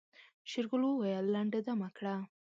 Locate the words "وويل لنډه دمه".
0.85-1.89